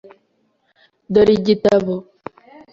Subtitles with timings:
[1.13, 1.93] Dore igitabo.